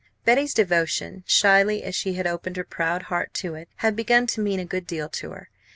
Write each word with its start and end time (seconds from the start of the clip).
Betty's 0.25 0.55
devotion, 0.55 1.23
shyly 1.27 1.83
as 1.83 1.93
she 1.93 2.13
had 2.13 2.25
opened 2.25 2.57
her 2.57 2.63
proud 2.63 3.03
heart 3.03 3.35
to 3.35 3.53
it, 3.53 3.69
had 3.85 3.95
begun 3.95 4.25
to 4.25 4.41
mean 4.41 4.59
a 4.59 4.65
good 4.65 4.87
deal 4.87 5.07
to 5.09 5.29
her. 5.29 5.51